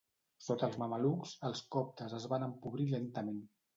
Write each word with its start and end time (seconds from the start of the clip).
Sota 0.45 0.69
els 0.69 0.77
mamelucs, 0.83 1.35
els 1.49 1.63
coptes 1.77 2.17
es 2.21 2.27
van 2.33 2.47
empobrir 2.47 2.89
lentament. 2.95 3.39